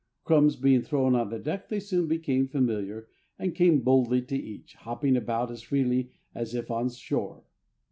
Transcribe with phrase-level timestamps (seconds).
[0.23, 3.07] Crumbs being thrown on the deck, they soon became familiar,
[3.37, 7.43] and came boldly to eat, hopping about as freely as if on shore.